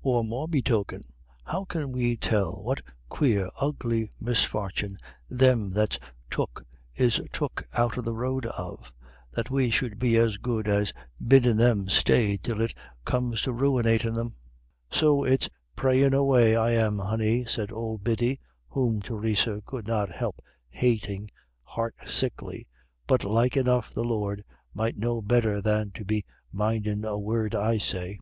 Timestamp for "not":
19.86-20.08